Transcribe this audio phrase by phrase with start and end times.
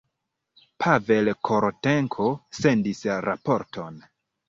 [0.85, 4.05] Pavel Korotenko sendis raporton.